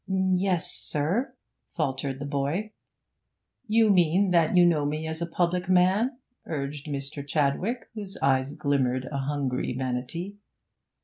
[0.07, 1.35] 'Yes, sir,'
[1.73, 2.71] faltered the boy.
[3.67, 7.23] 'You mean that you know me as a public man?' urged Mr.
[7.23, 10.37] Chadwick, whose eyes glimmered a hungry vanity.